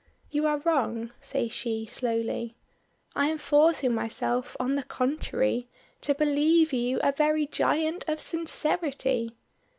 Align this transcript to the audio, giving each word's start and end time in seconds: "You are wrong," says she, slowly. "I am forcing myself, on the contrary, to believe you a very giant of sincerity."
"You 0.31 0.47
are 0.47 0.57
wrong," 0.57 1.11
says 1.21 1.51
she, 1.51 1.85
slowly. 1.85 2.55
"I 3.15 3.27
am 3.27 3.37
forcing 3.37 3.93
myself, 3.93 4.57
on 4.59 4.73
the 4.73 4.81
contrary, 4.81 5.69
to 6.01 6.15
believe 6.15 6.73
you 6.73 6.99
a 7.03 7.11
very 7.11 7.45
giant 7.45 8.09
of 8.09 8.19
sincerity." 8.19 9.35